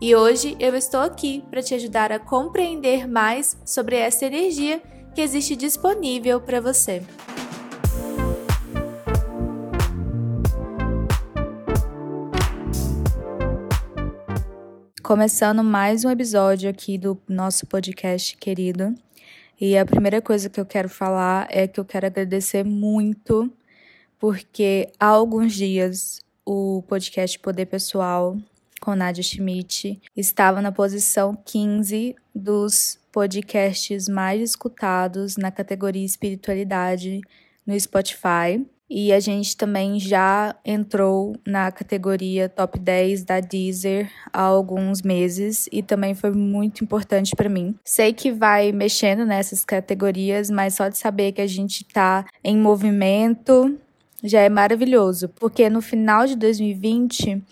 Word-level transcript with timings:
E 0.00 0.14
hoje 0.14 0.56
eu 0.58 0.74
estou 0.74 1.00
aqui 1.00 1.42
para 1.48 1.62
te 1.62 1.72
ajudar 1.74 2.10
a 2.10 2.18
compreender 2.18 3.06
mais 3.06 3.56
sobre 3.64 3.96
essa 3.96 4.26
energia 4.26 4.82
que 5.14 5.20
existe 5.20 5.54
disponível 5.54 6.40
para 6.40 6.60
você. 6.60 7.02
Começando 15.02 15.62
mais 15.62 16.04
um 16.04 16.10
episódio 16.10 16.68
aqui 16.68 16.98
do 16.98 17.16
nosso 17.28 17.66
podcast 17.66 18.36
querido. 18.36 18.94
E 19.60 19.78
a 19.78 19.86
primeira 19.86 20.20
coisa 20.20 20.50
que 20.50 20.58
eu 20.58 20.66
quero 20.66 20.88
falar 20.88 21.46
é 21.50 21.68
que 21.68 21.78
eu 21.78 21.84
quero 21.84 22.06
agradecer 22.06 22.64
muito, 22.64 23.48
porque 24.18 24.90
há 24.98 25.06
alguns 25.06 25.54
dias 25.54 26.20
o 26.44 26.82
podcast 26.88 27.38
Poder 27.38 27.66
Pessoal 27.66 28.36
com 28.80 28.94
Nadia 28.94 29.22
Schmidt, 29.22 30.00
estava 30.16 30.60
na 30.60 30.72
posição 30.72 31.36
15 31.44 32.14
dos 32.34 32.98
podcasts 33.12 34.08
mais 34.08 34.40
escutados 34.40 35.36
na 35.36 35.50
categoria 35.50 36.04
espiritualidade 36.04 37.20
no 37.66 37.78
Spotify. 37.78 38.64
E 38.88 39.12
a 39.12 39.18
gente 39.18 39.56
também 39.56 39.98
já 39.98 40.54
entrou 40.64 41.34
na 41.46 41.72
categoria 41.72 42.48
top 42.48 42.78
10 42.78 43.24
da 43.24 43.40
Deezer 43.40 44.10
há 44.32 44.42
alguns 44.42 45.00
meses 45.00 45.68
e 45.72 45.82
também 45.82 46.14
foi 46.14 46.32
muito 46.32 46.84
importante 46.84 47.34
para 47.34 47.48
mim. 47.48 47.74
Sei 47.82 48.12
que 48.12 48.30
vai 48.30 48.72
mexendo 48.72 49.24
nessas 49.24 49.64
categorias, 49.64 50.50
mas 50.50 50.74
só 50.74 50.88
de 50.88 50.98
saber 50.98 51.32
que 51.32 51.40
a 51.40 51.46
gente 51.46 51.80
está 51.80 52.26
em 52.42 52.58
movimento 52.58 53.78
já 54.22 54.40
é 54.40 54.48
maravilhoso, 54.48 55.28
porque 55.28 55.68
no 55.68 55.82
final 55.82 56.26
de 56.26 56.36
2020 56.36 57.42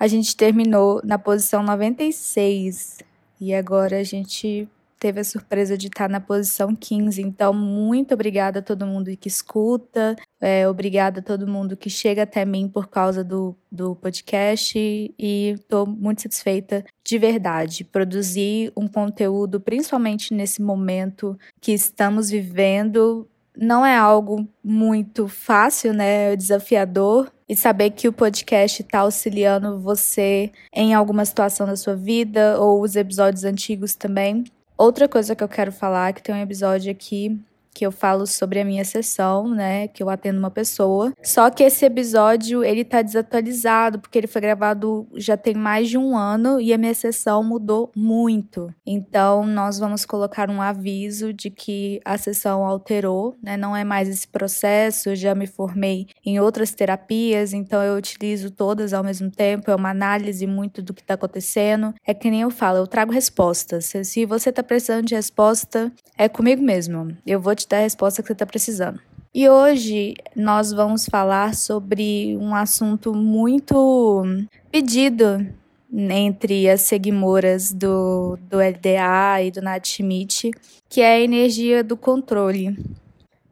a 0.00 0.08
gente 0.08 0.34
terminou 0.34 1.02
na 1.04 1.18
posição 1.18 1.62
96 1.62 3.00
e 3.38 3.54
agora 3.54 3.98
a 3.98 4.02
gente 4.02 4.66
teve 4.98 5.20
a 5.20 5.24
surpresa 5.24 5.76
de 5.76 5.88
estar 5.88 6.08
na 6.08 6.20
posição 6.20 6.74
15. 6.74 7.20
Então, 7.20 7.52
muito 7.52 8.14
obrigada 8.14 8.60
a 8.60 8.62
todo 8.62 8.86
mundo 8.86 9.14
que 9.16 9.28
escuta, 9.28 10.16
é, 10.40 10.66
obrigada 10.66 11.20
a 11.20 11.22
todo 11.22 11.46
mundo 11.46 11.76
que 11.76 11.90
chega 11.90 12.22
até 12.22 12.46
mim 12.46 12.66
por 12.66 12.88
causa 12.88 13.22
do, 13.22 13.54
do 13.70 13.94
podcast 13.94 14.78
e 14.78 15.48
estou 15.50 15.86
muito 15.86 16.22
satisfeita 16.22 16.82
de 17.04 17.18
verdade. 17.18 17.84
Produzir 17.84 18.72
um 18.74 18.88
conteúdo, 18.88 19.60
principalmente 19.60 20.32
nesse 20.32 20.62
momento 20.62 21.38
que 21.60 21.72
estamos 21.72 22.30
vivendo, 22.30 23.28
não 23.56 23.84
é 23.84 23.96
algo 23.96 24.48
muito 24.64 25.28
fácil, 25.28 25.92
né? 25.92 26.32
É 26.32 26.36
desafiador. 26.36 27.30
E 27.50 27.56
saber 27.56 27.90
que 27.90 28.06
o 28.06 28.12
podcast 28.12 28.80
está 28.80 29.00
auxiliando 29.00 29.80
você 29.80 30.52
em 30.72 30.94
alguma 30.94 31.24
situação 31.24 31.66
da 31.66 31.74
sua 31.74 31.96
vida, 31.96 32.56
ou 32.60 32.80
os 32.80 32.94
episódios 32.94 33.42
antigos 33.42 33.96
também. 33.96 34.44
Outra 34.78 35.08
coisa 35.08 35.34
que 35.34 35.42
eu 35.42 35.48
quero 35.48 35.72
falar, 35.72 36.12
que 36.12 36.22
tem 36.22 36.32
um 36.32 36.40
episódio 36.40 36.92
aqui 36.92 37.36
que 37.72 37.86
eu 37.86 37.92
falo 37.92 38.26
sobre 38.26 38.60
a 38.60 38.64
minha 38.64 38.84
sessão, 38.84 39.48
né, 39.48 39.88
que 39.88 40.02
eu 40.02 40.10
atendo 40.10 40.38
uma 40.38 40.50
pessoa. 40.50 41.12
Só 41.22 41.50
que 41.50 41.62
esse 41.62 41.84
episódio, 41.84 42.64
ele 42.64 42.84
tá 42.84 43.02
desatualizado, 43.02 43.98
porque 43.98 44.18
ele 44.18 44.26
foi 44.26 44.40
gravado 44.40 45.06
já 45.16 45.36
tem 45.36 45.54
mais 45.54 45.88
de 45.88 45.96
um 45.96 46.16
ano 46.16 46.60
e 46.60 46.72
a 46.72 46.78
minha 46.78 46.94
sessão 46.94 47.42
mudou 47.42 47.90
muito. 47.94 48.72
Então, 48.86 49.44
nós 49.44 49.78
vamos 49.78 50.04
colocar 50.04 50.50
um 50.50 50.60
aviso 50.60 51.32
de 51.32 51.50
que 51.50 52.00
a 52.04 52.18
sessão 52.18 52.64
alterou, 52.64 53.36
né, 53.42 53.56
não 53.56 53.76
é 53.76 53.84
mais 53.84 54.08
esse 54.08 54.26
processo, 54.26 55.10
eu 55.10 55.16
já 55.16 55.34
me 55.34 55.46
formei 55.46 56.08
em 56.24 56.40
outras 56.40 56.72
terapias, 56.72 57.52
então 57.52 57.82
eu 57.82 57.96
utilizo 57.96 58.50
todas 58.50 58.92
ao 58.92 59.04
mesmo 59.04 59.30
tempo, 59.30 59.70
é 59.70 59.74
uma 59.74 59.90
análise 59.90 60.46
muito 60.46 60.82
do 60.82 60.94
que 60.94 61.02
tá 61.02 61.14
acontecendo. 61.14 61.94
É 62.06 62.14
que 62.14 62.30
nem 62.30 62.42
eu 62.42 62.50
falo, 62.50 62.78
eu 62.78 62.86
trago 62.86 63.12
respostas. 63.12 63.92
Se 64.04 64.26
você 64.26 64.52
tá 64.52 64.62
precisando 64.62 65.06
de 65.06 65.14
resposta, 65.14 65.92
é 66.16 66.28
comigo 66.28 66.62
mesmo. 66.62 67.16
Eu 67.26 67.40
vou 67.40 67.54
te 67.60 67.68
dar 67.68 67.78
a 67.78 67.82
resposta 67.82 68.22
que 68.22 68.28
você 68.28 68.32
está 68.32 68.46
precisando. 68.46 69.00
E 69.32 69.48
hoje 69.48 70.14
nós 70.34 70.72
vamos 70.72 71.06
falar 71.06 71.54
sobre 71.54 72.36
um 72.36 72.54
assunto 72.54 73.14
muito 73.14 74.24
pedido 74.72 75.46
entre 75.92 76.68
as 76.68 76.82
seguidoras 76.82 77.72
do, 77.72 78.36
do 78.42 78.58
LDA 78.58 79.42
e 79.42 79.50
do 79.50 79.62
Nat 79.62 79.86
Schmidt, 79.86 80.50
que 80.88 81.00
é 81.00 81.14
a 81.14 81.20
energia 81.20 81.84
do 81.84 81.96
controle. 81.96 82.76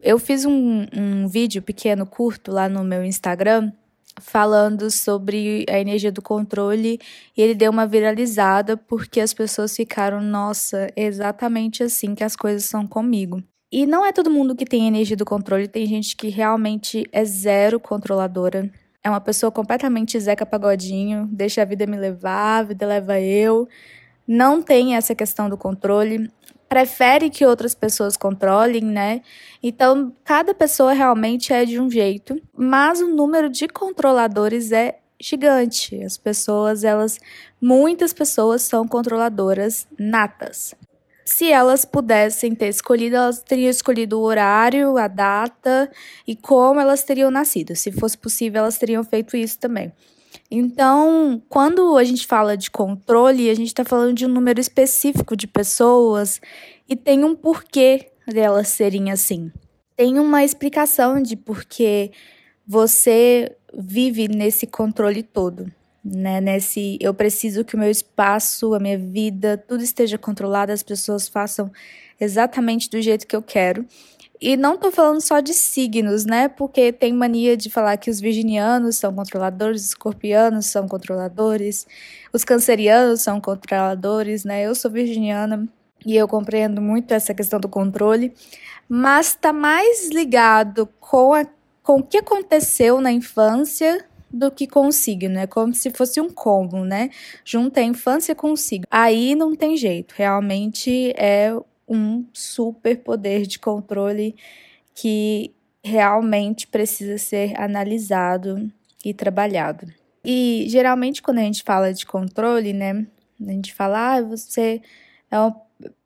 Eu 0.01 0.19
fiz 0.19 0.45
um, 0.45 0.87
um 0.97 1.29
vídeo 1.29 1.63
pequeno, 1.63 2.07
curto, 2.07 2.53
lá 2.53 2.69
no 2.69 2.85
meu 2.85 3.05
Instagram, 3.05 3.73
falando 4.21 4.91
sobre 4.91 5.65
a 5.69 5.79
energia 5.79 6.11
do 6.11 6.23
controle 6.23 6.99
e 7.37 7.43
ele 7.43 7.55
deu 7.55 7.71
uma 7.71 7.87
viralizada 7.87 8.77
porque 8.77 9.21
as 9.21 9.33
pessoas 9.33 9.77
ficaram, 9.77 10.21
nossa, 10.21 10.89
exatamente 10.97 11.83
assim 11.83 12.15
que 12.15 12.25
as 12.25 12.35
coisas 12.35 12.65
são 12.65 12.87
comigo. 12.87 13.43
E 13.71 13.87
não 13.87 14.05
é 14.05 14.13
todo 14.13 14.31
mundo 14.31 14.57
que 14.57 14.65
tem 14.65 14.87
energia 14.87 15.17
do 15.17 15.27
controle, 15.27 15.69
tem 15.69 15.87
gente 15.87 16.17
que 16.17 16.29
realmente 16.29 17.07
é 17.13 17.23
zero 17.25 17.79
controladora. 17.79 18.71
É 19.05 19.11
uma 19.11 19.21
pessoa 19.21 19.53
completamente 19.53 20.19
Zeca 20.19 20.47
Pagodinho, 20.47 21.29
deixa 21.31 21.61
a 21.61 21.65
vida 21.67 21.87
me 21.87 21.97
levar, 21.97 22.61
a 22.61 22.63
vida 22.63 22.87
leva 22.87 23.21
eu. 23.21 23.69
Não 24.27 24.63
tem 24.63 24.97
essa 24.97 25.15
questão 25.15 25.51
do 25.51 25.57
controle, 25.57 26.31
prefere 26.67 27.29
que 27.29 27.45
outras 27.45 27.75
pessoas 27.75 28.17
controlem, 28.17 28.83
né? 28.83 29.21
Então, 29.63 30.15
cada 30.25 30.55
pessoa 30.55 30.95
realmente 30.95 31.53
é 31.53 31.65
de 31.65 31.79
um 31.79 31.91
jeito, 31.91 32.41
mas 32.57 33.01
o 33.01 33.09
número 33.09 33.51
de 33.51 33.69
controladores 33.69 34.73
é 34.73 34.99
gigante. 35.21 36.03
As 36.03 36.17
pessoas, 36.17 36.85
elas, 36.85 37.19
muitas 37.61 38.13
pessoas 38.13 38.63
são 38.63 38.87
controladoras 38.87 39.87
natas. 39.99 40.75
Se 41.29 41.53
elas 41.53 41.85
pudessem 41.85 42.55
ter 42.55 42.69
escolhido, 42.69 43.17
elas 43.17 43.43
teriam 43.43 43.69
escolhido 43.69 44.19
o 44.19 44.23
horário, 44.23 44.97
a 44.97 45.07
data 45.07 45.91
e 46.27 46.35
como 46.35 46.81
elas 46.81 47.05
teriam 47.05 47.31
nascido. 47.31 47.77
Se 47.77 47.93
fosse 47.93 48.17
possível, 48.17 48.61
elas 48.61 48.79
teriam 48.79 49.05
feito 49.05 49.37
isso 49.37 49.59
também. 49.59 49.93
Então, 50.51 51.43
quando 51.47 51.99
a 51.99 52.03
gente 52.03 52.27
fala 52.27 52.57
de 52.57 52.71
controle, 52.71 53.51
a 53.51 53.55
gente 53.55 53.67
está 53.67 53.85
falando 53.85 54.15
de 54.15 54.25
um 54.25 54.31
número 54.31 54.59
específico 54.59 55.37
de 55.37 55.47
pessoas 55.47 56.41
e 56.89 56.97
tem 56.97 57.23
um 57.25 57.37
porquê 57.37 58.11
delas 58.27 58.69
serem 58.69 59.13
assim. 59.13 59.53
Tem 59.95 60.19
uma 60.19 60.43
explicação 60.43 61.21
de 61.21 61.37
por 61.37 61.67
que 61.67 62.11
você 62.67 63.55
vive 63.75 64.29
nesse 64.29 64.67
controle 64.67 65.23
todo 65.23 65.71
né? 66.13 66.41
Nesse 66.41 66.99
eu 67.01 67.13
preciso 67.15 67.65
que 67.65 67.75
o 67.75 67.79
meu 67.79 67.91
espaço, 67.91 68.75
a 68.75 68.81
minha 68.81 68.99
vida, 68.99 69.57
tudo 69.57 69.83
esteja 69.83 70.19
controlado, 70.19 70.73
as 70.73 70.83
pessoas 70.83 71.29
façam 71.29 71.71
exatamente 72.21 72.91
do 72.91 73.01
jeito 73.01 73.27
que 73.27 73.37
eu 73.37 73.43
quero. 73.43 73.87
E 74.41 74.57
não 74.57 74.75
estou 74.75 74.93
falando 74.93 75.21
só 75.21 75.41
de 75.41 75.53
signos, 75.53 76.25
né? 76.25 76.49
Porque 76.49 76.93
tem 76.93 77.13
mania 77.13 77.57
de 77.57 77.69
falar 77.69 77.97
que 77.97 78.09
os 78.09 78.21
virginianos 78.21 78.97
são 78.97 79.13
controladores, 79.13 79.83
os 79.83 79.89
escorpianos 79.89 80.67
são 80.67 80.87
controladores, 80.87 81.87
os 82.33 82.45
cancerianos 82.45 83.21
são 83.21 83.41
controladores, 83.41 84.45
né? 84.45 84.65
Eu 84.65 84.77
sou 84.77 84.91
virginiana 84.91 85.69
e 86.07 86.17
eu 86.17 86.29
compreendo 86.29 86.81
muito 86.81 87.13
essa 87.13 87.35
questão 87.35 87.59
do 87.59 87.69
controle, 87.69 88.33
mas 88.89 89.29
está 89.29 89.53
mais 89.53 90.09
ligado 90.11 90.89
com, 91.01 91.35
a, 91.35 91.45
com 91.83 91.99
o 91.99 92.03
que 92.03 92.19
aconteceu 92.19 93.01
na 93.01 93.11
infância 93.11 94.05
do 94.31 94.51
que 94.51 94.67
com 94.67 94.89
o 94.89 94.93
signo, 94.93 95.39
é 95.39 95.47
como 95.47 95.75
se 95.75 95.91
fosse 95.91 96.21
um 96.21 96.29
combo, 96.31 96.85
né? 96.85 97.11
Junta 97.45 97.81
a 97.81 97.85
infância 97.85 98.35
com 98.35 98.53
o 98.53 98.57
signo. 98.57 98.87
Aí 98.91 99.35
não 99.35 99.55
tem 99.55 99.77
jeito, 99.77 100.15
realmente 100.17 101.13
é 101.17 101.53
um 101.89 102.25
super 102.33 102.99
poder 102.99 103.47
de 103.47 103.59
controle 103.59 104.37
que 104.95 105.53
realmente 105.83 106.67
precisa 106.67 107.17
ser 107.17 107.59
analisado 107.59 108.71
e 109.05 109.15
trabalhado. 109.15 109.87
E 110.25 110.67
geralmente 110.69 111.23
quando 111.23 111.39
a 111.39 111.43
gente 111.43 111.63
fala 111.63 111.95
de 111.95 112.05
controle, 112.05 112.73
né, 112.73 113.07
a 113.41 113.53
gente 113.53 113.73
fala, 113.73 114.17
ah, 114.17 114.23
você 114.23 114.83
é 115.31 115.41
um, 115.41 115.53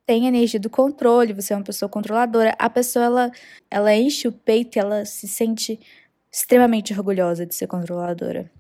tem 0.07 0.27
energia 0.27 0.61
do 0.61 0.71
controle, 0.71 1.33
você 1.33 1.53
é 1.53 1.57
uma 1.57 1.65
pessoa 1.65 1.89
controladora. 1.89 2.55
A 2.59 2.69
pessoa 2.69 3.05
ela 3.05 3.33
ela 3.71 3.95
enche 3.95 4.29
o 4.29 4.33
peito, 4.33 4.79
ela 4.79 5.05
se 5.05 5.27
sente 5.27 5.81
extremamente 6.33 6.95
orgulhosa 6.95 7.45
de 7.45 7.55
ser 7.55 7.67
controladora. 7.67 8.51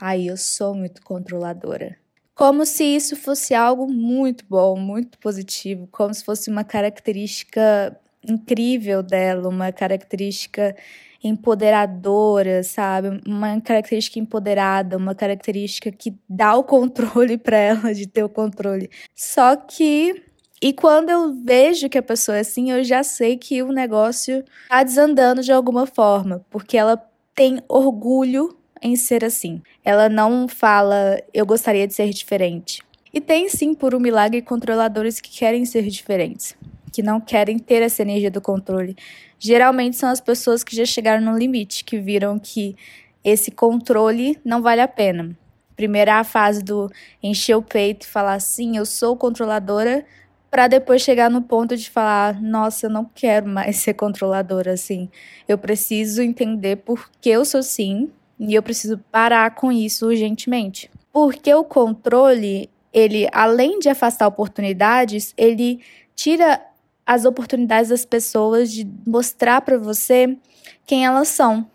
Ai, 0.00 0.28
eu 0.28 0.36
sou 0.36 0.74
muito 0.74 1.02
controladora. 1.02 1.96
Como 2.34 2.64
se 2.66 2.84
isso 2.84 3.16
fosse 3.16 3.54
algo 3.54 3.90
muito 3.90 4.44
bom, 4.48 4.78
muito 4.78 5.18
positivo, 5.18 5.88
como 5.90 6.12
se 6.12 6.24
fosse 6.24 6.50
uma 6.50 6.64
característica 6.64 7.96
incrível 8.26 9.02
dela, 9.02 9.48
uma 9.48 9.72
característica 9.72 10.76
empoderadora, 11.22 12.62
sabe? 12.62 13.20
Uma 13.26 13.60
característica 13.60 14.18
empoderada, 14.18 14.96
uma 14.96 15.14
característica 15.14 15.90
que 15.90 16.16
dá 16.28 16.56
o 16.56 16.64
controle 16.64 17.38
para 17.38 17.56
ela 17.56 17.94
de 17.94 18.06
ter 18.06 18.24
o 18.24 18.28
controle. 18.28 18.90
Só 19.14 19.56
que 19.56 20.22
e 20.60 20.72
quando 20.72 21.10
eu 21.10 21.34
vejo 21.44 21.88
que 21.88 21.98
a 21.98 22.02
pessoa 22.02 22.36
é 22.36 22.40
assim, 22.40 22.70
eu 22.70 22.84
já 22.84 23.02
sei 23.02 23.36
que 23.36 23.62
o 23.64 23.72
negócio 23.72 24.44
tá 24.68 24.84
desandando 24.84 25.42
de 25.42 25.50
alguma 25.52 25.86
forma, 25.86 26.44
porque 26.48 26.76
ela 26.76 26.96
tem 27.34 27.62
orgulho 27.68 28.56
em 28.80 28.96
ser 28.96 29.24
assim. 29.24 29.62
Ela 29.84 30.08
não 30.08 30.48
fala, 30.48 31.22
eu 31.32 31.46
gostaria 31.46 31.86
de 31.86 31.94
ser 31.94 32.10
diferente. 32.10 32.82
E 33.12 33.20
tem 33.20 33.48
sim, 33.48 33.74
por 33.74 33.94
um 33.94 34.00
milagre, 34.00 34.42
controladores 34.42 35.20
que 35.20 35.30
querem 35.30 35.64
ser 35.64 35.86
diferentes, 35.88 36.56
que 36.92 37.02
não 37.02 37.20
querem 37.20 37.58
ter 37.58 37.82
essa 37.82 38.02
energia 38.02 38.30
do 38.30 38.40
controle. 38.40 38.96
Geralmente 39.38 39.96
são 39.96 40.08
as 40.08 40.20
pessoas 40.20 40.64
que 40.64 40.74
já 40.74 40.84
chegaram 40.84 41.22
no 41.22 41.38
limite, 41.38 41.84
que 41.84 41.98
viram 41.98 42.38
que 42.38 42.74
esse 43.22 43.50
controle 43.50 44.38
não 44.44 44.62
vale 44.62 44.80
a 44.80 44.88
pena. 44.88 45.36
Primeiro 45.76 46.10
a 46.10 46.24
fase 46.24 46.62
do 46.62 46.90
encher 47.22 47.56
o 47.56 47.62
peito 47.62 48.04
e 48.04 48.08
falar 48.08 48.34
assim, 48.34 48.76
eu 48.76 48.86
sou 48.86 49.16
controladora, 49.16 50.04
para 50.52 50.68
depois 50.68 51.00
chegar 51.00 51.30
no 51.30 51.40
ponto 51.40 51.74
de 51.74 51.88
falar, 51.88 52.38
nossa, 52.42 52.84
eu 52.84 52.90
não 52.90 53.06
quero 53.06 53.48
mais 53.48 53.76
ser 53.76 53.94
controladora 53.94 54.74
assim. 54.74 55.08
Eu 55.48 55.56
preciso 55.56 56.20
entender 56.20 56.76
por 56.76 57.10
que 57.22 57.30
eu 57.30 57.42
sou 57.42 57.60
assim 57.60 58.10
e 58.38 58.54
eu 58.54 58.62
preciso 58.62 58.98
parar 59.10 59.54
com 59.54 59.72
isso 59.72 60.06
urgentemente. 60.06 60.90
Porque 61.10 61.54
o 61.54 61.64
controle, 61.64 62.68
ele 62.92 63.26
além 63.32 63.78
de 63.78 63.88
afastar 63.88 64.26
oportunidades, 64.26 65.32
ele 65.38 65.80
tira 66.14 66.60
as 67.06 67.24
oportunidades 67.24 67.88
das 67.88 68.04
pessoas 68.04 68.70
de 68.70 68.86
mostrar 69.06 69.62
para 69.62 69.78
você 69.78 70.36
quem 70.84 71.06
elas 71.06 71.28
são. 71.28 71.66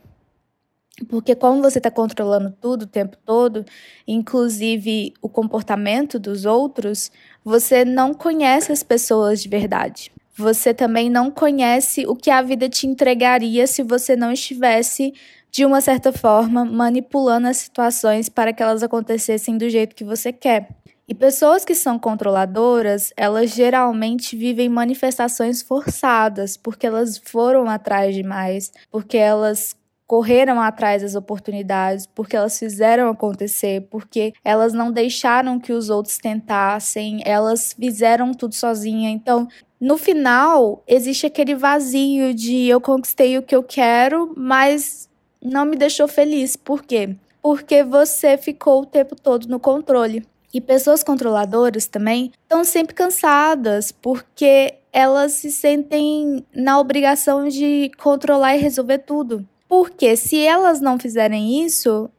Porque 1.05 1.35
como 1.35 1.61
você 1.61 1.77
está 1.77 1.91
controlando 1.91 2.51
tudo 2.59 2.83
o 2.83 2.87
tempo 2.87 3.17
todo, 3.23 3.63
inclusive 4.07 5.13
o 5.21 5.29
comportamento 5.29 6.17
dos 6.17 6.43
outros, 6.45 7.11
você 7.43 7.85
não 7.85 8.13
conhece 8.13 8.71
as 8.71 8.81
pessoas 8.81 9.41
de 9.41 9.47
verdade. 9.47 10.11
Você 10.35 10.73
também 10.73 11.09
não 11.09 11.31
conhece 11.31 12.05
o 12.07 12.15
que 12.15 12.29
a 12.29 12.41
vida 12.41 12.67
te 12.67 12.87
entregaria 12.87 13.65
se 13.67 13.83
você 13.83 14.15
não 14.15 14.31
estivesse, 14.31 15.13
de 15.51 15.65
uma 15.65 15.81
certa 15.81 16.11
forma, 16.11 16.65
manipulando 16.65 17.47
as 17.47 17.57
situações 17.57 18.27
para 18.29 18.53
que 18.53 18.61
elas 18.61 18.83
acontecessem 18.83 19.57
do 19.57 19.69
jeito 19.69 19.95
que 19.95 20.03
você 20.03 20.31
quer. 20.31 20.69
E 21.07 21.15
pessoas 21.15 21.63
que 21.63 21.73
são 21.73 21.97
controladoras, 21.97 23.13
elas 23.15 23.51
geralmente 23.51 24.35
vivem 24.35 24.67
manifestações 24.67 25.61
forçadas, 25.61 26.57
porque 26.57 26.85
elas 26.85 27.17
foram 27.17 27.69
atrás 27.69 28.13
demais, 28.13 28.71
porque 28.91 29.17
elas 29.17 29.73
correram 30.07 30.61
atrás 30.61 31.01
das 31.01 31.13
oportunidades, 31.13 32.07
porque 32.07 32.37
elas 32.37 32.57
fizeram 32.57 33.09
acontecer, 33.09 33.81
porque 33.91 34.33
elas 34.43 34.71
não 34.73 34.89
deixaram 34.89 35.59
que 35.59 35.73
os 35.73 35.89
outros 35.89 36.17
tentassem, 36.17 37.21
elas 37.25 37.73
fizeram 37.73 38.33
tudo 38.33 38.55
sozinha. 38.55 39.09
Então, 39.09 39.49
no 39.79 39.97
final, 39.97 40.81
existe 40.87 41.25
aquele 41.25 41.53
vazio 41.53 42.33
de 42.33 42.67
eu 42.67 42.79
conquistei 42.79 43.37
o 43.37 43.43
que 43.43 43.55
eu 43.55 43.61
quero, 43.61 44.33
mas 44.35 45.09
não 45.43 45.65
me 45.65 45.75
deixou 45.75 46.07
feliz. 46.07 46.55
Por 46.55 46.83
quê? 46.83 47.15
Porque 47.41 47.83
você 47.83 48.37
ficou 48.37 48.81
o 48.81 48.85
tempo 48.85 49.15
todo 49.15 49.47
no 49.47 49.59
controle. 49.59 50.25
E 50.53 50.61
pessoas 50.61 51.03
controladoras 51.03 51.87
também 51.87 52.31
estão 52.41 52.63
sempre 52.63 52.95
cansadas, 52.95 53.91
porque 53.91 54.75
elas 54.93 55.33
se 55.33 55.51
sentem 55.51 56.45
na 56.55 56.79
obrigação 56.79 57.47
de 57.47 57.91
controlar 57.97 58.55
e 58.55 58.59
resolver 58.61 58.99
tudo. 58.99 59.45
Porque 59.67 60.15
se 60.15 60.39
elas 60.39 60.79
não 60.79 60.97
fizerem 60.97 61.63
isso, 61.63 62.09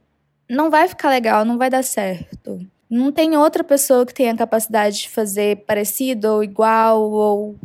não 0.49 0.71
vai 0.71 0.89
ficar 0.89 1.11
legal, 1.11 1.45
não 1.45 1.59
vai 1.59 1.71
dar 1.71 1.85
certo. 1.85 2.61
Não 2.91 3.12
tem 3.12 3.37
outra 3.37 3.62
pessoa 3.62 4.06
que 4.06 4.15
tenha 4.15 4.37
capacidade 4.37 5.00
de 5.00 5.09
fazer 5.09 5.65
parecido 5.67 6.29
ou 6.29 6.45
igual 6.45 7.11
ou 7.11 7.56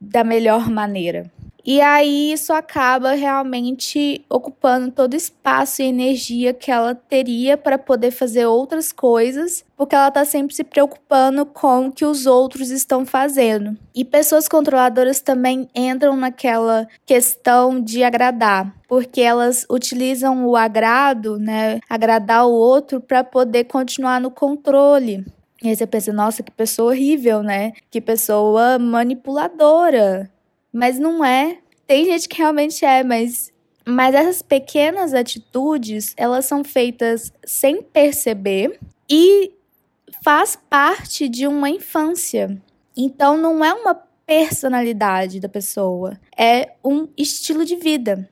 da 0.00 0.24
melhor 0.24 0.68
maneira. 0.70 1.30
E 1.70 1.80
aí 1.80 2.32
isso 2.32 2.52
acaba 2.52 3.12
realmente 3.12 4.24
ocupando 4.28 4.90
todo 4.90 5.14
espaço 5.14 5.80
e 5.80 5.84
energia 5.84 6.52
que 6.52 6.68
ela 6.68 6.96
teria 6.96 7.56
para 7.56 7.78
poder 7.78 8.10
fazer 8.10 8.44
outras 8.44 8.90
coisas, 8.90 9.64
porque 9.76 9.94
ela 9.94 10.08
está 10.08 10.24
sempre 10.24 10.52
se 10.52 10.64
preocupando 10.64 11.46
com 11.46 11.86
o 11.86 11.92
que 11.92 12.04
os 12.04 12.26
outros 12.26 12.70
estão 12.70 13.06
fazendo. 13.06 13.78
E 13.94 14.04
pessoas 14.04 14.48
controladoras 14.48 15.20
também 15.20 15.68
entram 15.72 16.16
naquela 16.16 16.88
questão 17.06 17.80
de 17.80 18.02
agradar, 18.02 18.74
porque 18.88 19.20
elas 19.20 19.64
utilizam 19.70 20.44
o 20.48 20.56
agrado, 20.56 21.38
né, 21.38 21.78
agradar 21.88 22.48
o 22.48 22.52
outro 22.52 23.00
para 23.00 23.22
poder 23.22 23.62
continuar 23.66 24.20
no 24.20 24.32
controle. 24.32 25.24
E 25.62 25.68
aí 25.68 25.76
você 25.76 25.86
pensa, 25.86 26.12
nossa, 26.12 26.42
que 26.42 26.50
pessoa 26.50 26.90
horrível, 26.90 27.44
né? 27.44 27.72
Que 27.90 28.00
pessoa 28.00 28.76
manipuladora. 28.76 30.28
Mas 30.72 30.98
não 30.98 31.24
é. 31.24 31.58
Tem 31.86 32.04
gente 32.04 32.28
que 32.28 32.38
realmente 32.38 32.84
é, 32.84 33.02
mas 33.02 33.52
mas 33.86 34.14
essas 34.14 34.42
pequenas 34.42 35.14
atitudes, 35.14 36.14
elas 36.16 36.44
são 36.44 36.62
feitas 36.62 37.32
sem 37.44 37.82
perceber 37.82 38.78
e 39.08 39.52
faz 40.22 40.56
parte 40.68 41.28
de 41.28 41.46
uma 41.46 41.70
infância. 41.70 42.60
Então 42.96 43.36
não 43.36 43.64
é 43.64 43.72
uma 43.72 43.94
personalidade 44.26 45.40
da 45.40 45.48
pessoa, 45.48 46.18
é 46.36 46.74
um 46.84 47.08
estilo 47.16 47.64
de 47.64 47.74
vida. 47.76 48.28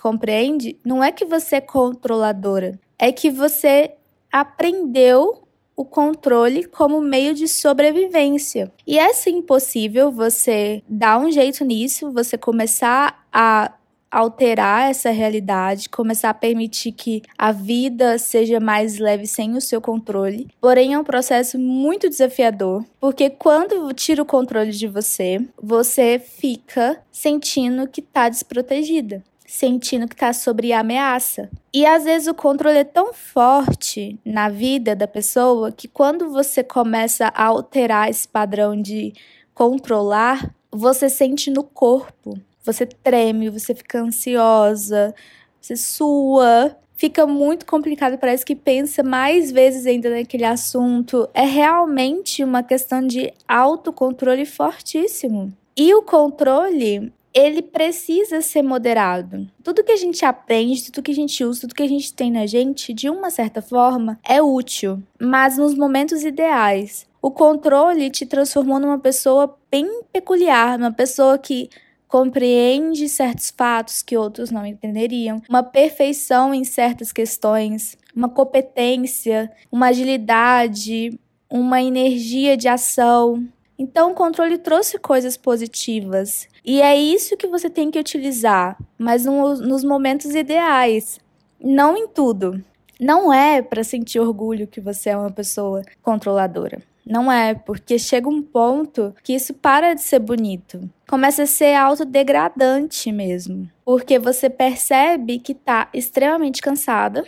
Compreende? 0.00 0.76
Não 0.84 1.02
é 1.02 1.10
que 1.10 1.24
você 1.24 1.56
é 1.56 1.60
controladora, 1.60 2.78
é 2.98 3.10
que 3.10 3.30
você 3.30 3.94
aprendeu 4.30 5.47
o 5.78 5.84
controle 5.84 6.64
como 6.64 7.00
meio 7.00 7.32
de 7.32 7.46
sobrevivência. 7.46 8.72
E 8.84 8.98
é 8.98 9.12
sim 9.12 9.40
possível 9.40 10.10
você 10.10 10.82
dar 10.88 11.20
um 11.20 11.30
jeito 11.30 11.64
nisso, 11.64 12.10
você 12.10 12.36
começar 12.36 13.24
a 13.32 13.72
alterar 14.10 14.90
essa 14.90 15.10
realidade, 15.10 15.88
começar 15.88 16.30
a 16.30 16.34
permitir 16.34 16.90
que 16.90 17.22
a 17.36 17.52
vida 17.52 18.18
seja 18.18 18.58
mais 18.58 18.98
leve 18.98 19.26
sem 19.26 19.54
o 19.54 19.60
seu 19.60 19.80
controle. 19.80 20.48
Porém, 20.60 20.94
é 20.94 20.98
um 20.98 21.04
processo 21.04 21.56
muito 21.56 22.08
desafiador, 22.08 22.84
porque 22.98 23.30
quando 23.30 23.92
tira 23.92 24.22
o 24.22 24.26
controle 24.26 24.72
de 24.72 24.88
você, 24.88 25.38
você 25.62 26.18
fica 26.18 27.00
sentindo 27.12 27.86
que 27.86 28.00
está 28.00 28.28
desprotegida 28.28 29.22
sentindo 29.48 30.06
que 30.06 30.14
está 30.14 30.32
sobre 30.34 30.74
ameaça. 30.74 31.48
E 31.72 31.86
às 31.86 32.04
vezes 32.04 32.28
o 32.28 32.34
controle 32.34 32.78
é 32.78 32.84
tão 32.84 33.14
forte 33.14 34.20
na 34.22 34.50
vida 34.50 34.94
da 34.94 35.08
pessoa 35.08 35.72
que 35.72 35.88
quando 35.88 36.30
você 36.30 36.62
começa 36.62 37.28
a 37.28 37.46
alterar 37.46 38.10
esse 38.10 38.28
padrão 38.28 38.80
de 38.80 39.14
controlar, 39.54 40.54
você 40.70 41.08
sente 41.08 41.50
no 41.50 41.64
corpo. 41.64 42.38
Você 42.62 42.84
treme, 42.84 43.48
você 43.48 43.74
fica 43.74 44.00
ansiosa, 44.00 45.14
você 45.58 45.74
sua, 45.76 46.76
fica 46.94 47.26
muito 47.26 47.64
complicado, 47.64 48.18
parece 48.18 48.44
que 48.44 48.54
pensa 48.54 49.02
mais 49.02 49.50
vezes 49.50 49.86
ainda 49.86 50.10
naquele 50.10 50.44
assunto. 50.44 51.26
É 51.32 51.44
realmente 51.46 52.44
uma 52.44 52.62
questão 52.62 53.06
de 53.06 53.32
autocontrole 53.48 54.44
fortíssimo. 54.44 55.50
E 55.74 55.94
o 55.94 56.02
controle 56.02 57.10
ele 57.32 57.62
precisa 57.62 58.40
ser 58.40 58.62
moderado. 58.62 59.48
Tudo 59.62 59.84
que 59.84 59.92
a 59.92 59.96
gente 59.96 60.24
aprende, 60.24 60.84
tudo 60.84 61.02
que 61.02 61.10
a 61.10 61.14
gente 61.14 61.44
usa, 61.44 61.62
tudo 61.62 61.74
que 61.74 61.82
a 61.82 61.88
gente 61.88 62.12
tem 62.12 62.30
na 62.30 62.46
gente, 62.46 62.92
de 62.92 63.08
uma 63.08 63.30
certa 63.30 63.62
forma, 63.62 64.18
é 64.24 64.42
útil, 64.42 65.02
mas 65.20 65.58
nos 65.58 65.74
momentos 65.74 66.24
ideais. 66.24 67.06
O 67.20 67.30
controle 67.30 68.10
te 68.10 68.24
transformou 68.24 68.78
numa 68.78 68.98
pessoa 68.98 69.58
bem 69.70 70.02
peculiar, 70.12 70.78
uma 70.78 70.92
pessoa 70.92 71.36
que 71.36 71.68
compreende 72.06 73.08
certos 73.08 73.52
fatos 73.54 74.02
que 74.02 74.16
outros 74.16 74.50
não 74.50 74.64
entenderiam, 74.64 75.42
uma 75.48 75.62
perfeição 75.62 76.54
em 76.54 76.64
certas 76.64 77.12
questões, 77.12 77.98
uma 78.16 78.30
competência, 78.30 79.50
uma 79.70 79.88
agilidade, 79.88 81.18
uma 81.50 81.82
energia 81.82 82.56
de 82.56 82.66
ação, 82.66 83.46
Então, 83.78 84.10
o 84.10 84.14
controle 84.14 84.58
trouxe 84.58 84.98
coisas 84.98 85.36
positivas. 85.36 86.48
E 86.64 86.82
é 86.82 86.96
isso 86.96 87.36
que 87.36 87.46
você 87.46 87.70
tem 87.70 87.90
que 87.90 87.98
utilizar, 87.98 88.76
mas 88.98 89.24
no, 89.24 89.54
nos 89.56 89.84
momentos 89.84 90.34
ideais, 90.34 91.20
não 91.62 91.96
em 91.96 92.08
tudo. 92.08 92.62
Não 93.00 93.32
é 93.32 93.62
para 93.62 93.84
sentir 93.84 94.18
orgulho 94.18 94.66
que 94.66 94.80
você 94.80 95.10
é 95.10 95.16
uma 95.16 95.30
pessoa 95.30 95.82
controladora. 96.02 96.82
Não 97.06 97.32
é, 97.32 97.54
porque 97.54 97.98
chega 97.98 98.28
um 98.28 98.42
ponto 98.42 99.14
que 99.22 99.32
isso 99.32 99.54
para 99.54 99.94
de 99.94 100.02
ser 100.02 100.18
bonito. 100.18 100.90
Começa 101.08 101.44
a 101.44 101.46
ser 101.46 101.74
autodegradante 101.74 103.10
mesmo. 103.10 103.70
Porque 103.82 104.18
você 104.18 104.50
percebe 104.50 105.38
que 105.38 105.54
tá 105.54 105.88
extremamente 105.94 106.60
cansada 106.60 107.24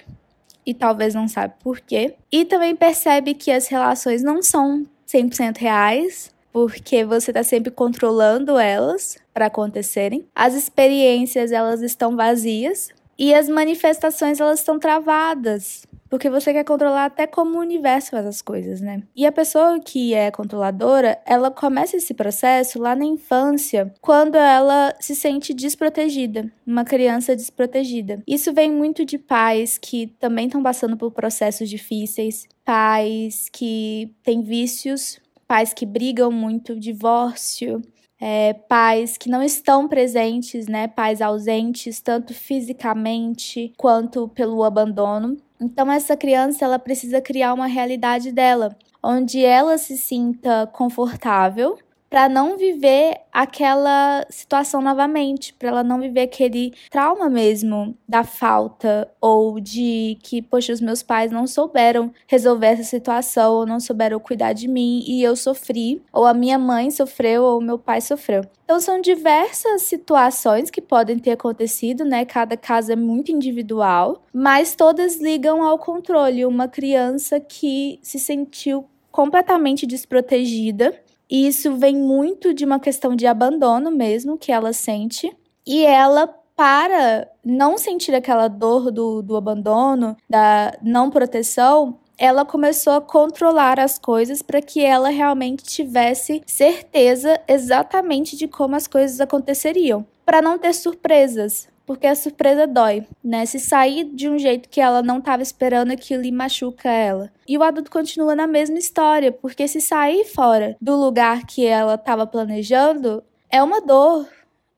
e 0.66 0.74
talvez 0.74 1.14
não 1.14 1.26
sabe 1.26 1.54
por 1.62 1.80
quê. 1.80 2.14
E 2.30 2.44
também 2.44 2.76
percebe 2.76 3.32
que 3.32 3.50
as 3.50 3.68
relações 3.68 4.22
não 4.22 4.42
são 4.42 4.84
100% 5.08 5.56
reais, 5.56 6.30
porque 6.52 7.04
você 7.04 7.30
está 7.30 7.42
sempre 7.42 7.70
controlando 7.70 8.58
elas 8.58 9.18
para 9.32 9.46
acontecerem. 9.46 10.26
As 10.34 10.54
experiências 10.54 11.52
elas 11.52 11.82
estão 11.82 12.16
vazias 12.16 12.90
e 13.18 13.34
as 13.34 13.48
manifestações 13.48 14.40
elas 14.40 14.60
estão 14.60 14.78
travadas. 14.78 15.86
Porque 16.08 16.28
você 16.28 16.52
quer 16.52 16.64
controlar 16.64 17.04
até 17.04 17.24
como 17.24 17.56
o 17.56 17.60
universo 17.60 18.10
faz 18.10 18.26
as 18.26 18.42
coisas, 18.42 18.80
né? 18.80 19.04
E 19.14 19.24
a 19.24 19.30
pessoa 19.30 19.78
que 19.78 20.12
é 20.12 20.28
controladora, 20.32 21.16
ela 21.24 21.52
começa 21.52 21.96
esse 21.96 22.12
processo 22.12 22.80
lá 22.80 22.96
na 22.96 23.04
infância, 23.04 23.94
quando 24.00 24.34
ela 24.34 24.92
se 24.98 25.14
sente 25.14 25.54
desprotegida, 25.54 26.50
uma 26.66 26.84
criança 26.84 27.36
desprotegida. 27.36 28.20
Isso 28.26 28.52
vem 28.52 28.72
muito 28.72 29.04
de 29.04 29.18
pais 29.18 29.78
que 29.78 30.08
também 30.18 30.46
estão 30.46 30.60
passando 30.60 30.96
por 30.96 31.12
processos 31.12 31.70
difíceis, 31.70 32.48
pais 32.64 33.48
que 33.52 34.12
têm 34.24 34.42
vícios 34.42 35.20
pais 35.50 35.74
que 35.74 35.84
brigam 35.84 36.30
muito, 36.30 36.78
divórcio, 36.78 37.82
é, 38.20 38.52
pais 38.52 39.18
que 39.18 39.28
não 39.28 39.42
estão 39.42 39.88
presentes, 39.88 40.68
né? 40.68 40.86
Pais 40.86 41.20
ausentes, 41.20 42.00
tanto 42.00 42.32
fisicamente 42.32 43.72
quanto 43.76 44.28
pelo 44.28 44.62
abandono. 44.62 45.36
Então 45.60 45.90
essa 45.90 46.16
criança 46.16 46.64
ela 46.64 46.78
precisa 46.78 47.20
criar 47.20 47.52
uma 47.52 47.66
realidade 47.66 48.30
dela, 48.30 48.76
onde 49.02 49.44
ela 49.44 49.76
se 49.76 49.98
sinta 49.98 50.68
confortável 50.72 51.76
para 52.10 52.28
não 52.28 52.58
viver 52.58 53.20
aquela 53.32 54.26
situação 54.28 54.82
novamente, 54.82 55.54
para 55.54 55.68
ela 55.68 55.84
não 55.84 56.00
viver 56.00 56.22
aquele 56.22 56.74
trauma 56.90 57.30
mesmo 57.30 57.96
da 58.06 58.24
falta 58.24 59.08
ou 59.20 59.60
de 59.60 60.18
que, 60.20 60.42
poxa, 60.42 60.72
os 60.72 60.80
meus 60.80 61.04
pais 61.04 61.30
não 61.30 61.46
souberam 61.46 62.12
resolver 62.26 62.66
essa 62.66 62.82
situação, 62.82 63.54
ou 63.54 63.66
não 63.66 63.78
souberam 63.78 64.18
cuidar 64.18 64.52
de 64.52 64.66
mim 64.66 65.04
e 65.06 65.22
eu 65.22 65.36
sofri, 65.36 66.02
ou 66.12 66.26
a 66.26 66.34
minha 66.34 66.58
mãe 66.58 66.90
sofreu, 66.90 67.44
ou 67.44 67.60
meu 67.60 67.78
pai 67.78 68.00
sofreu. 68.00 68.42
Então 68.64 68.80
são 68.80 69.00
diversas 69.00 69.82
situações 69.82 70.70
que 70.70 70.80
podem 70.80 71.18
ter 71.18 71.32
acontecido, 71.32 72.04
né? 72.04 72.24
Cada 72.24 72.56
caso 72.56 72.90
é 72.92 72.96
muito 72.96 73.30
individual, 73.30 74.22
mas 74.32 74.74
todas 74.74 75.16
ligam 75.20 75.62
ao 75.62 75.78
controle. 75.78 76.44
Uma 76.44 76.66
criança 76.66 77.38
que 77.38 78.00
se 78.02 78.18
sentiu 78.18 78.84
completamente 79.10 79.86
desprotegida 79.86 80.94
e 81.30 81.46
isso 81.46 81.76
vem 81.76 81.96
muito 81.96 82.52
de 82.52 82.64
uma 82.64 82.80
questão 82.80 83.14
de 83.14 83.26
abandono 83.26 83.90
mesmo 83.90 84.36
que 84.36 84.50
ela 84.50 84.72
sente. 84.72 85.30
E 85.64 85.84
ela, 85.84 86.26
para 86.56 87.28
não 87.44 87.78
sentir 87.78 88.14
aquela 88.14 88.48
dor 88.48 88.90
do, 88.90 89.22
do 89.22 89.36
abandono, 89.36 90.16
da 90.28 90.76
não 90.82 91.08
proteção, 91.08 91.98
ela 92.18 92.44
começou 92.44 92.94
a 92.94 93.00
controlar 93.00 93.78
as 93.80 93.98
coisas 93.98 94.42
para 94.42 94.60
que 94.60 94.84
ela 94.84 95.08
realmente 95.08 95.62
tivesse 95.64 96.42
certeza 96.46 97.40
exatamente 97.48 98.36
de 98.36 98.46
como 98.46 98.76
as 98.76 98.86
coisas 98.86 99.20
aconteceriam, 99.20 100.04
para 100.26 100.42
não 100.42 100.58
ter 100.58 100.74
surpresas, 100.74 101.66
porque 101.90 102.06
a 102.06 102.14
surpresa 102.14 102.68
dói, 102.68 103.04
né? 103.22 103.44
Se 103.44 103.58
sair 103.58 104.04
de 104.04 104.28
um 104.28 104.38
jeito 104.38 104.68
que 104.68 104.80
ela 104.80 105.02
não 105.02 105.18
estava 105.18 105.42
esperando, 105.42 105.90
aquilo 105.90 106.22
lhe 106.22 106.30
machuca 106.30 106.88
ela. 106.88 107.32
E 107.48 107.58
o 107.58 107.64
adulto 107.64 107.90
continua 107.90 108.36
na 108.36 108.46
mesma 108.46 108.78
história, 108.78 109.32
porque 109.32 109.66
se 109.66 109.80
sair 109.80 110.24
fora 110.24 110.76
do 110.80 110.94
lugar 110.94 111.44
que 111.44 111.66
ela 111.66 111.96
estava 111.96 112.28
planejando, 112.28 113.24
é 113.50 113.60
uma 113.60 113.80
dor, 113.80 114.28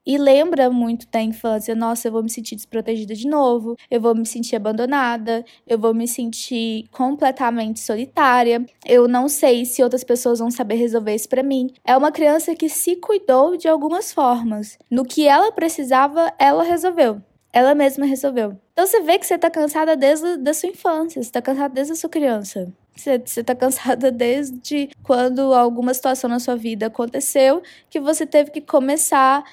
e 0.06 0.18
lembra 0.18 0.70
muito 0.70 1.06
da 1.10 1.20
infância. 1.20 1.74
Nossa, 1.74 2.08
eu 2.08 2.12
vou 2.12 2.22
me 2.22 2.30
sentir 2.30 2.56
desprotegida 2.56 3.14
de 3.14 3.28
novo, 3.28 3.76
eu 3.90 4.00
vou 4.00 4.14
me 4.14 4.26
sentir 4.26 4.56
abandonada, 4.56 5.44
eu 5.66 5.78
vou 5.78 5.94
me 5.94 6.06
sentir 6.06 6.86
completamente 6.90 7.80
solitária. 7.80 8.64
Eu 8.84 9.08
não 9.08 9.28
sei 9.28 9.64
se 9.64 9.82
outras 9.82 10.04
pessoas 10.04 10.38
vão 10.38 10.50
saber 10.50 10.76
resolver 10.76 11.14
isso 11.14 11.28
para 11.28 11.42
mim. 11.42 11.70
É 11.84 11.96
uma 11.96 12.12
criança 12.12 12.54
que 12.54 12.68
se 12.68 12.96
cuidou 12.96 13.56
de 13.56 13.68
algumas 13.68 14.12
formas. 14.12 14.78
No 14.90 15.04
que 15.04 15.26
ela 15.26 15.52
precisava, 15.52 16.32
ela 16.38 16.62
resolveu. 16.62 17.22
Ela 17.52 17.74
mesma 17.74 18.06
resolveu. 18.06 18.56
Então 18.72 18.86
você 18.86 19.02
vê 19.02 19.18
que 19.18 19.26
você 19.26 19.36
tá 19.36 19.50
cansada 19.50 19.94
desde 19.94 20.26
a 20.48 20.54
sua 20.54 20.70
infância, 20.70 21.22
você 21.22 21.30
tá 21.30 21.42
cansada 21.42 21.74
desde 21.74 21.92
a 21.92 21.96
sua 21.96 22.08
criança. 22.08 22.72
Você, 22.96 23.18
você 23.18 23.44
tá 23.44 23.54
cansada 23.54 24.10
desde 24.12 24.90
quando 25.02 25.52
alguma 25.54 25.92
situação 25.92 26.28
na 26.28 26.38
sua 26.38 26.56
vida 26.56 26.86
aconteceu 26.86 27.62
que 27.90 28.00
você 28.00 28.26
teve 28.26 28.50
que 28.50 28.60
começar 28.60 29.44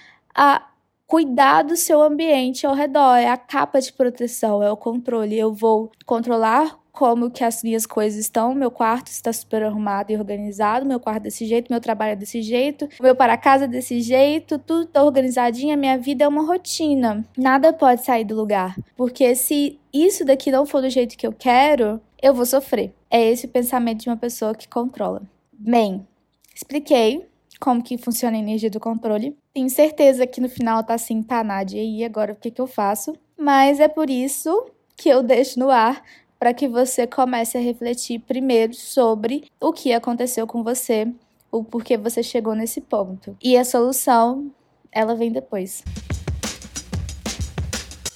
a 0.41 0.65
cuidar 1.05 1.63
do 1.63 1.75
seu 1.75 2.01
ambiente 2.01 2.65
ao 2.65 2.74
redor, 2.74 3.17
é 3.17 3.27
a 3.27 3.36
capa 3.36 3.81
de 3.81 3.91
proteção, 3.91 4.63
é 4.63 4.72
o 4.72 4.77
controle. 4.77 5.38
Eu 5.38 5.53
vou 5.53 5.91
controlar 6.05 6.79
como 6.93 7.29
que 7.29 7.43
as 7.43 7.62
minhas 7.62 7.86
coisas 7.86 8.17
estão, 8.17 8.55
meu 8.55 8.72
quarto 8.72 9.08
está 9.08 9.34
super 9.34 9.63
arrumado 9.63 10.12
e 10.12 10.17
organizado, 10.17 10.86
meu 10.86 10.98
quarto 10.98 11.24
desse 11.24 11.46
jeito, 11.46 11.69
meu 11.69 11.81
trabalho 11.81 12.13
é 12.13 12.15
desse 12.15 12.41
jeito, 12.41 12.88
meu 13.01 13.13
para 13.13 13.36
casa 13.36 13.65
é 13.65 13.67
desse 13.67 14.00
jeito, 14.00 14.58
tudo 14.60 14.84
está 14.84 15.03
organizadinho, 15.03 15.74
a 15.74 15.77
minha 15.77 15.98
vida 15.98 16.24
é 16.24 16.27
uma 16.27 16.46
rotina. 16.46 17.25
Nada 17.38 17.74
pode 17.74 18.05
sair 18.05 18.24
do 18.24 18.36
lugar, 18.36 18.77
porque 18.96 19.36
se 19.36 19.77
isso 19.91 20.24
daqui 20.24 20.51
não 20.51 20.65
for 20.65 20.81
do 20.81 20.89
jeito 20.89 21.17
que 21.17 21.27
eu 21.27 21.34
quero, 21.34 22.00
eu 22.22 22.34
vou 22.34 22.46
sofrer. 22.46 22.93
É 23.12 23.29
esse 23.29 23.46
o 23.46 23.50
pensamento 23.50 24.03
de 24.03 24.10
uma 24.10 24.17
pessoa 24.17 24.55
que 24.55 24.69
controla. 24.69 25.22
Bem, 25.51 26.08
expliquei 26.55 27.27
como 27.60 27.84
que 27.84 27.98
funciona 27.98 28.38
a 28.38 28.39
energia 28.39 28.69
do 28.69 28.79
controle. 28.79 29.36
Tenho 29.53 29.69
certeza 29.69 30.27
que 30.27 30.39
no 30.39 30.47
final 30.47 30.83
tá 30.83 30.93
assim, 30.93 31.23
tá, 31.23 31.43
Nádia, 31.43 31.81
e 31.81 32.03
agora 32.03 32.33
o 32.33 32.35
que, 32.35 32.51
que 32.51 32.61
eu 32.61 32.67
faço? 32.67 33.15
Mas 33.35 33.79
é 33.79 33.87
por 33.87 34.09
isso 34.09 34.67
que 34.95 35.09
eu 35.09 35.23
deixo 35.23 35.59
no 35.59 35.71
ar 35.71 36.03
para 36.37 36.53
que 36.53 36.67
você 36.67 37.07
comece 37.07 37.57
a 37.57 37.61
refletir 37.61 38.19
primeiro 38.19 38.73
sobre 38.75 39.45
o 39.59 39.73
que 39.73 39.91
aconteceu 39.91 40.45
com 40.45 40.63
você, 40.63 41.11
o 41.51 41.63
porquê 41.63 41.97
você 41.97 42.21
chegou 42.21 42.53
nesse 42.53 42.79
ponto. 42.79 43.35
E 43.41 43.57
a 43.57 43.65
solução, 43.65 44.51
ela 44.91 45.15
vem 45.15 45.31
depois. 45.31 45.83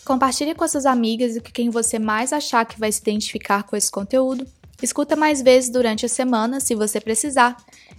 Compartilhe 0.05 0.53
com 0.53 0.63
as 0.63 0.71
suas 0.71 0.85
amigas 0.85 1.35
e 1.35 1.41
com 1.41 1.51
quem 1.51 1.69
você 1.69 1.97
mais 1.97 2.31
achar 2.31 2.63
que 2.65 2.79
vai 2.79 2.91
se 2.91 3.01
identificar 3.01 3.63
com 3.63 3.75
esse 3.75 3.91
conteúdo. 3.91 4.45
Escuta 4.81 5.15
mais 5.15 5.41
vezes 5.41 5.69
durante 5.69 6.05
a 6.05 6.09
semana, 6.09 6.59
se 6.59 6.75
você 6.75 6.99
precisar. 6.99 7.57